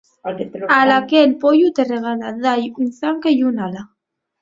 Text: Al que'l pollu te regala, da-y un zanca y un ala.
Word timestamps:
Al 0.85 0.93
que'l 1.11 1.35
pollu 1.45 1.69
te 1.81 1.87
regala, 1.91 2.33
da-y 2.49 2.75
un 2.83 2.91
zanca 3.01 3.39
y 3.39 3.49
un 3.53 3.67
ala. 3.71 3.89